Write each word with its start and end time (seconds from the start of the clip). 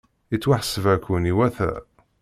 Yettwaḥseb 0.31 0.85
akken 0.93 1.29
iwata! 1.31 1.71